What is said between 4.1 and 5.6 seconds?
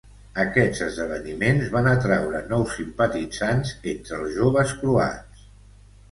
els joves croats.